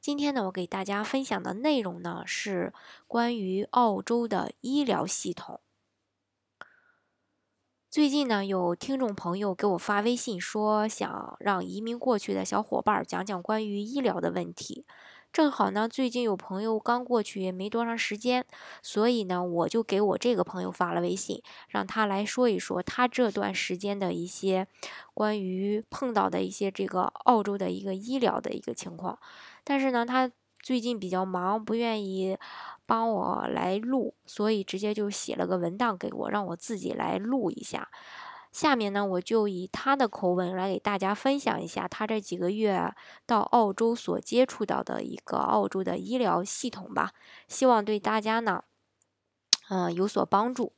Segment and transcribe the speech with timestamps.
[0.00, 2.72] 今天呢，我给大家分享的内容呢是
[3.06, 5.60] 关于澳洲的医疗系统。
[7.90, 14.84] 最近呢，有听众朋友给我发微信说，想让移民过去的小伙伴讲讲关于医疗的问题。
[15.32, 18.44] 正好呢，最近有朋友刚过去也没多长时间，
[18.82, 24.68] 所以呢，我就给我这个朋友发了微信，让他来说一说他这段时间的一些
[25.12, 29.18] 关于碰到的一些这个澳洲的一个医疗的一个情况。
[29.64, 30.30] 但是呢，他
[30.62, 32.38] 最近比较忙，不愿意
[32.86, 37.88] 帮我来录，所以直接就写了个文档给我，让我自己来录一下。
[38.52, 42.94] 下面呢，我就以他的口吻来给大家分享一下他这几个月
[43.26, 47.12] 到澳洲所接触到的一个澳洲的医疗系统吧，
[47.48, 48.62] 希望对大家呢，
[49.70, 50.72] 嗯，有所帮助。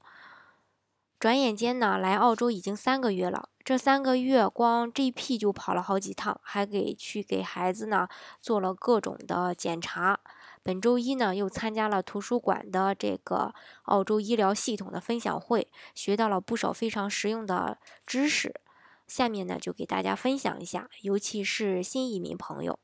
[1.19, 8.06] 转眼间呢，来澳洲已经三个月了，这三个月光 GP 就跑了好几趟，还给去给孩子呢
[8.41, 10.20] 做了各种的检查。
[10.62, 18.61] 本周一呢，又参加了图书馆的这个澳洲医疗系统的分享会，学到了不少非常实用的知识。
[19.06, 22.78] 下面呢，就给大家分享一下，尤其是新移民朋友，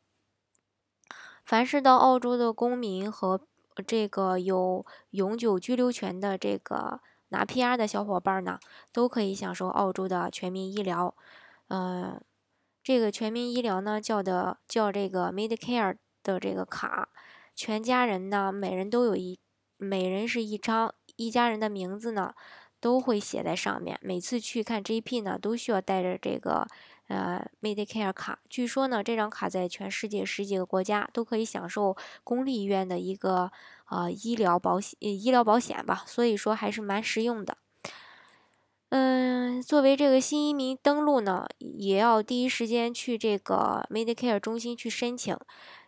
[1.45, 3.41] 凡是到澳洲的公民和
[3.87, 7.01] 这个有永久居留权的这个
[7.33, 8.61] 拿 PR 的小伙伴呢，
[8.93, 11.13] 都可以享受澳洲的全民医疗。
[11.69, 12.21] 嗯，
[12.85, 17.09] 这个全民医疗呢，叫的叫这个 Medicare 的这个卡。
[17.57, 19.41] 全家人呢，每人都有一，
[19.79, 22.33] 每人是一张，一家人的名字呢
[22.79, 23.99] 都会写在上面。
[24.03, 26.67] 每次去看 GP 呢，都需要带着这个
[27.09, 28.39] 呃 Medicare 卡。
[28.49, 33.51] 据说呢，这张卡在全世界十几个国家都可以享受公立医院的一个
[33.89, 36.05] 呃医疗保险，医疗保险吧。
[36.07, 37.57] 所以说还是蛮实用的。
[38.91, 45.37] 嗯，作为这个新移民登陆呢，也要第一时间去这个 Medicare 中心去申请。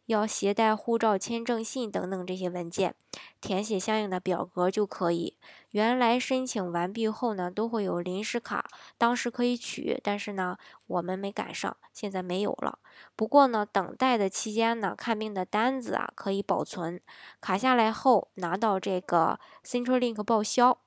[0.06, 2.94] 要携带护照、签证信等等这些文件，
[3.40, 5.38] 填写相应的表格就可以。
[5.70, 8.66] 原来申请完毕后呢，都会有临时卡，
[8.98, 12.78] 当时可以取，但是呢，我们没赶上，现在没有了。
[13.16, 17.00] 不过呢，等待的期间呢，看病的单子啊可以保存，
[17.40, 20.78] 卡下来后拿到这个 Central Link 报销。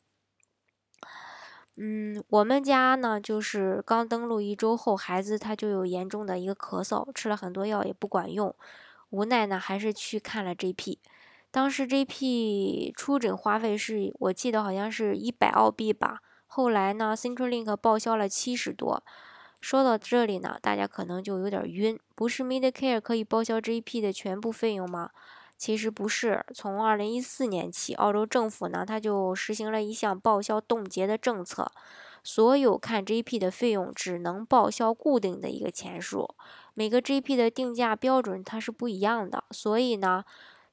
[1.76, 8.56] 嗯，我们家呢，就是刚登录一周后，孩子他就有严重的一个咳嗽，吃了很多药也不管用。
[9.10, 10.98] 无奈呢，还是去看了 GP。
[11.50, 16.20] 当时 GP 出诊花费是我记得好像是一百澳币吧。
[16.46, 19.04] 后来呢，Central Link 报销了七十多。
[19.60, 22.00] 说到这里呢，大家可能就有点晕。
[22.16, 25.10] 不是 Medicare 可以报销 GP 的全部费用吗？
[25.58, 26.46] 其实不是。
[26.54, 31.72] 从二零一四年起，澳洲政府呢，它就实行了一项报销冻结的政策。
[32.30, 36.36] 所有看 GP 的费用只能报销固定的一个钱数，
[36.74, 40.26] 每个 GP 的定价标准它是不一样的，所以呢，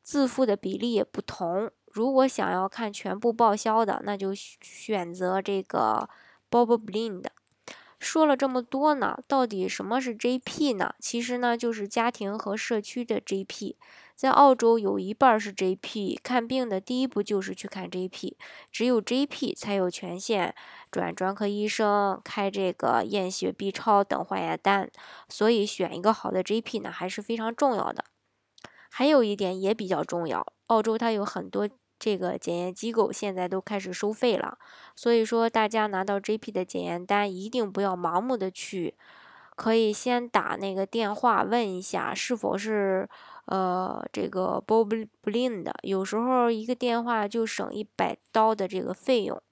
[0.03, 1.71] 自付的比例也不同。
[1.93, 6.09] 如果想要看全部报销的，那就选择这个
[6.51, 7.27] Bob Blind。
[8.01, 10.93] 说了这么多呢，到底什么是 GP 呢？
[10.99, 13.77] 其实呢，就是家庭和社区的 GP。
[14.15, 18.35] 在澳洲，有一半是 GP 看病的第一步就是去看 GP，
[18.71, 20.55] 只有 GP 才有权限
[20.89, 24.89] 转专科医生、开这个验血、B 超等化验单，
[25.29, 28.05] 所以选一个好的 GP 呢还是非常重要的。
[28.89, 34.59] 还有一点也比较重要，澳洲它有很多这个检验机构现在都开始收费了，
[34.95, 38.95] 所以说大家拿到 GP 的检验单一定不要盲目的去，
[39.57, 43.09] 可以先打那个电话问一下是否是。
[43.47, 49.43] 呃，这个 Bob Blind 有时候一个电话就省一百刀的这个费用。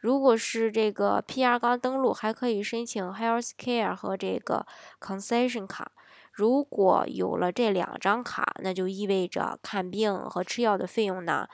[0.00, 4.66] 如果是这个 PR 刚登录，还可以申请 Healthcare 和这个
[5.00, 5.92] Concession 卡。
[6.32, 11.46] 如果有了这两张卡，那就意味着看病和吃药的费用呢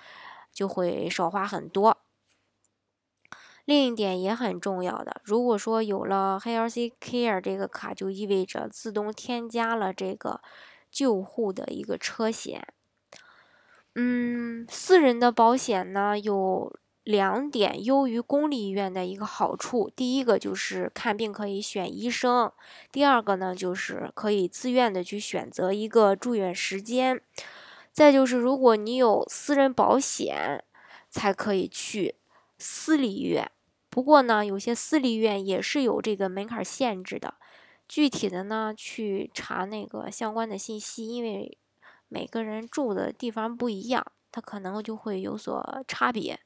[0.53, 1.99] 就会少花很多。
[3.65, 10.41] 另一点也很重要的，如果说有了 Healthcare 这个卡，就意味着自动添加了这个。
[10.91, 12.67] 救护的一个车险，
[13.95, 22.53] 嗯，私人的保险呢有两点优于公立医院的一个好处，第一个就是看病可以选医生，
[22.93, 27.21] 第二个呢就是可以自愿的去选择一个住院时间，
[27.93, 30.63] 再就是如果你有私人保险，
[31.11, 32.17] 才可以去
[32.59, 33.51] 私立医院。
[33.89, 37.35] 不过呢，有些私立医院也是有这个门槛限制的。
[37.89, 41.57] 具体的呢，去查那个相关的信息，因为
[42.09, 46.39] 每个人住的地方不一样，它可能就会有所差别。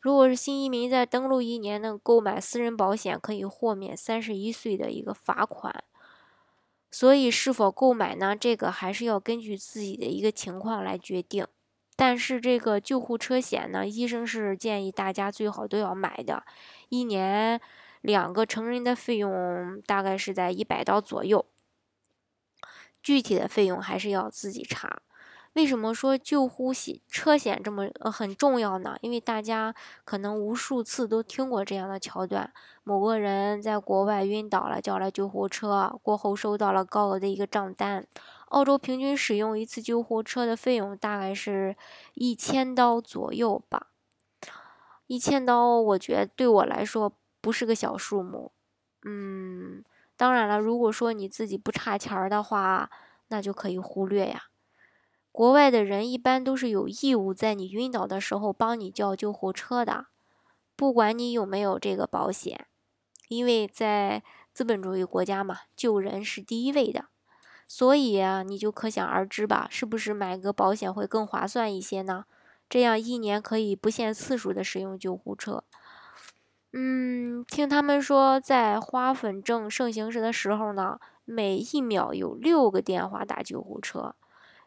[0.00, 5.84] 如果是新移民在登陆一年呢，购买私人保险可以豁免三十一岁的一个罚款。
[6.90, 8.34] 所以是否购买呢？
[8.34, 11.46] 这个还是要根据自己的一个情况来决定。
[11.96, 16.44] 但是这个救护车险呢，医生是建议大家最好都要买的。
[16.88, 17.60] 一年
[18.06, 21.44] 两个成人的费用大概是在一百刀左右，
[23.02, 25.02] 具体的费用还是要自己查。
[25.54, 28.94] 为什么说救护险车险这么呃很重要呢？
[29.00, 29.74] 因为大家
[30.04, 32.52] 可能无数次都听过这样的桥段：
[32.84, 38.06] 某个人在国外晕倒了，叫了救护车，过后收到了高额的一个账单。
[38.50, 41.74] 澳洲平均使用一次救护车的费用大概是
[42.14, 43.88] 一千刀左右吧。
[45.06, 47.12] 一千刀，我觉得对我来说
[47.46, 48.50] 不是个小数目。
[49.04, 49.84] 嗯，
[50.16, 52.90] 当然了，如果说你自己不差钱儿的话，
[53.28, 54.46] 那就可以忽略呀。
[55.30, 60.06] 国外的人一般都是有义务在你晕倒的时候帮你叫救护车的，
[60.74, 62.66] 不管你有没有这个保险，
[63.28, 67.04] 因为在资本主义国家嘛，救人是第一位的，
[67.68, 72.24] 所以啊，你就可想而知吧，是不是买个保险会更划算一些呢？
[72.68, 75.62] 这样一年可以不限次数的使用救护车。
[76.78, 84.14] 嗯，听他们说，在花粉症盛行时的时候呢，每一秒有六个电话打救护车。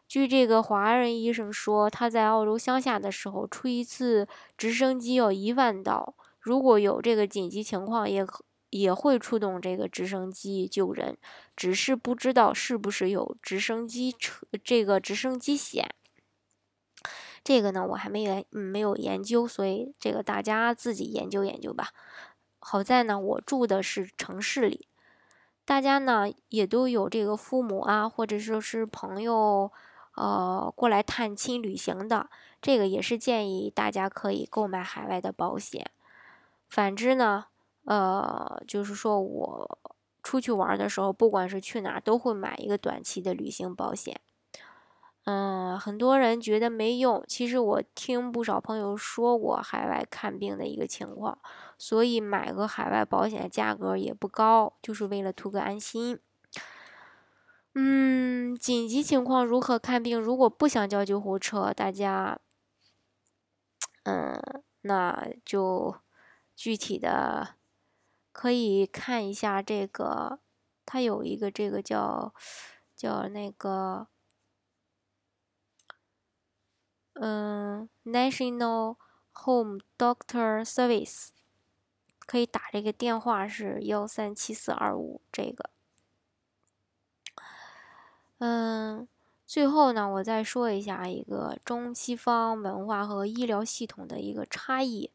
[0.08, 4.26] 据这个华人医生说，他在澳洲乡下的时候，出一次
[4.58, 6.16] 直升机要一万刀。
[6.40, 8.26] 如果有这个紧急情况，也
[8.70, 11.16] 也会出动这个直升机救人，
[11.54, 15.88] 只是不知道是不是有直升机车这个直升机险。
[17.42, 21.88] 这个呢，我还没研没有研究，所以这个大家自己研究研究吧。
[22.58, 24.88] 好在呢，我住的是城市里，
[25.64, 29.72] 大家呢也都有这个父母啊，或者说是朋友。
[30.16, 32.28] 呃，过来探亲旅行的，
[32.60, 35.88] 这个也是建议大家可以购买海外的保险。
[36.68, 37.46] 反之呢，
[37.84, 39.78] 呃，就是说我
[40.22, 44.20] 出去玩的时候，不管是去哪儿，都会买一个短期的旅行保险。
[45.30, 51.38] 嗯，很多人觉得没用，其实我听不少朋友说过海外看病的一个情况，
[51.78, 56.18] 所以买个海外保险价格也不高，就是为了图个安心。
[57.74, 60.20] 嗯，紧急情况如何看病？
[60.20, 62.40] 如果不想叫救护车，大家，
[64.02, 64.42] 嗯，
[64.80, 65.94] 那就
[66.56, 67.54] 具体的
[68.32, 70.40] 可以看一下这个，
[70.84, 72.34] 它有一个这个叫
[72.96, 74.08] 叫那个，
[77.22, 78.96] 嗯，National
[79.44, 81.28] Home Doctor Service，
[82.24, 85.68] 可以打这个电话是幺三七四二五这个。
[88.38, 89.06] 嗯，
[89.46, 95.10] 最后呢，我再说一下一个中西方文化和医疗系统的一个差异。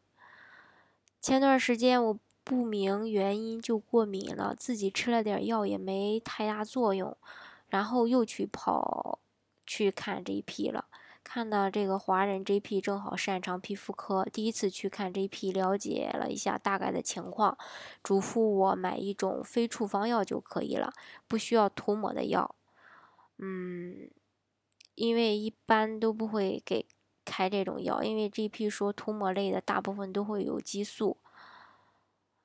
[1.19, 7.17] 前段时间我不明原因就过敏了，自己吃了点药也没太大作用，
[7.69, 9.17] 然后又去跑
[9.65, 10.85] 去看 GP 了。
[11.25, 17.57] 看到这个华人 GP 正好擅长皮肤科，第一次去看 GP，了解了一下大概的情况，
[18.01, 20.93] 嘱咐我买一种非处方药就可以了，
[21.27, 22.55] 不需要涂抹的药。
[23.39, 24.09] 嗯，
[24.93, 26.85] 因为一般都不会给
[27.25, 31.17] 开这种药，因为 GP 说涂抹类的大部分都会有激素，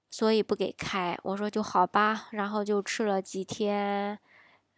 [0.09, 1.17] 所以不给开。
[1.23, 4.19] 我说就好吧，然后就吃了几天，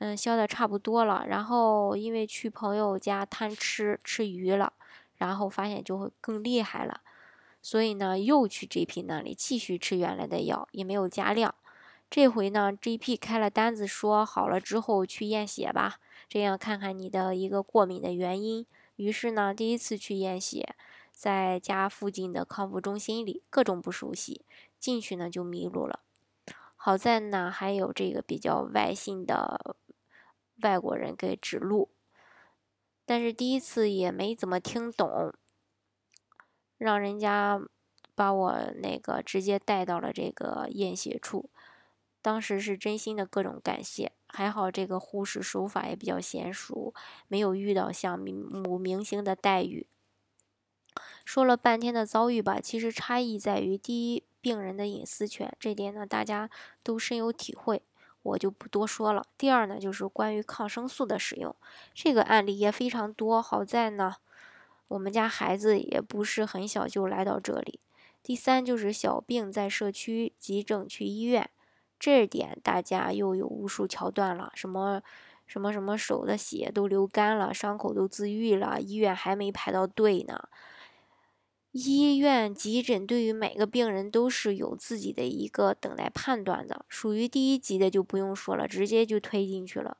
[0.02, 1.24] 嗯，消的差不多了。
[1.28, 4.72] 然后因为去朋友家贪吃吃鱼了，
[5.16, 7.02] 然后发现就会更厉害了，
[7.62, 11.54] 所以呢又去 GP 那里继续吃原来的药，也没有加量。
[12.10, 18.66] 这回呢，GP 开了单子，说好了之后去验血吧，这样看看你的一个过敏的原因。
[18.96, 20.74] 于是呢，第一次去验血，
[21.12, 24.44] 在家附近的康复中心里，各种不熟悉，
[24.80, 26.00] 进去呢就迷路了。
[26.84, 29.76] 好在呢，还有这个比较外信的
[30.62, 31.90] 外国人给指路，
[33.04, 35.34] 但是第一次也没怎么听懂，
[36.78, 37.60] 让人家
[38.14, 41.50] 把我那个直接带到了这个验血处。
[42.20, 46.94] 当时是真心的各种感谢，还好这个护士手法也比较娴熟，
[47.26, 49.88] 没有遇到像母明星的待遇。
[51.24, 56.48] 说了半天的遭遇吧，其实差异在于：第一，病人的隐私权，这点呢大家
[56.84, 57.82] 都深有体会，
[58.22, 61.54] 我就不多说了；第二呢，就是关于抗生素的使用，
[61.94, 63.42] 这个案例也非常多。
[63.42, 64.16] 好在呢，
[64.88, 67.80] 我们家孩子也不是很小就来到这里。
[68.22, 71.50] 第三就是小病在社区急症去医院，
[71.98, 75.02] 这点大家又有无数桥段了，什么
[75.46, 80.48] 什么什么手的血都流干了，伤口都自愈了，医院还没排到队呢。
[81.72, 89.96] 医院急诊对于每个病人都是有自己的一个等待判断的，属于第一级的就不用说了，直接就推进去了。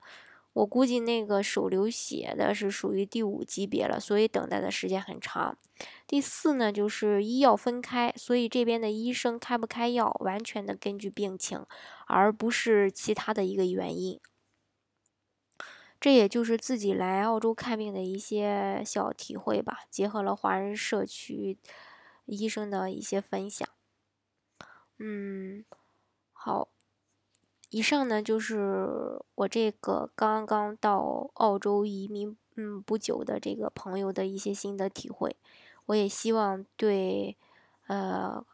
[0.52, 5.56] 我估计那个手流血的是属于第五级别了，所以等待的时间很长。
[6.06, 11.64] 第四呢，就是医药分开，所以这边的医生开不开药，完全的根据病情，
[12.06, 14.20] 而不是其他的一个原因。
[16.02, 21.56] 这也就是自己来澳洲看病的一些小体会吧，结合了华人社区
[22.24, 23.68] 医生的一些分享。
[24.98, 25.64] 嗯，
[26.32, 26.66] 好，
[27.70, 35.36] 以上呢就是我这个刚刚到澳洲移民嗯不久的这个朋友的一些心得体会，
[35.86, 37.38] 我也希望对
[37.86, 38.44] 呃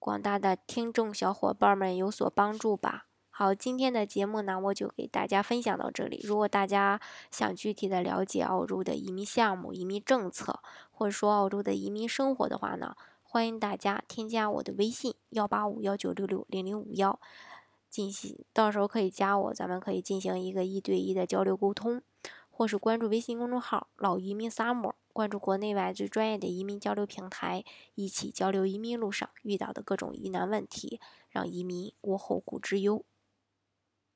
[0.00, 3.07] 广大的听众小伙伴们有所帮助吧。
[3.38, 6.20] 好，今天的节目呢，我就给大家分享到这里。
[6.24, 10.58] 如果大家想具体的了解澳洲的移民项目、移民政策，
[10.90, 17.20] 或者说澳洲的移民生活的话呢，欢迎大家添加我的微信幺八五幺九六六零零五幺，
[17.88, 22.02] 进行到时候可以加我，咱们可以进行一个一对一的交流沟通，
[22.50, 27.64] 或是关注微信公众号“老移民 summer”，关注国内外最专业的移民交流平台，
[27.94, 33.04] 一起交流移民路上遇到的各种疑难问题，让移民无后顾之忧。